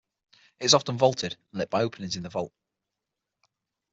It 0.59 0.65
is 0.65 0.73
often 0.73 0.97
vaulted 0.97 1.33
and 1.51 1.59
lit 1.59 1.69
by 1.69 1.83
openings 1.83 2.15
in 2.15 2.23
the 2.23 2.29
vault. 2.29 2.51